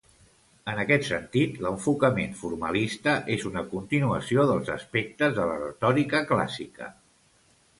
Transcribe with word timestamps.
En 0.71 0.79
aquest 0.83 1.03
sentit, 1.09 1.59
l'enfocament 1.65 2.33
formalista 2.39 3.13
és 3.35 3.45
una 3.49 3.63
continuació 3.75 4.47
dels 4.53 4.73
aspectes 4.77 5.37
de 5.37 5.47
la 5.51 5.59
retòrica 5.67 6.27
clàssica. 6.33 6.91